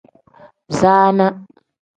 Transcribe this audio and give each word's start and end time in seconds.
Zaana. 0.79 1.27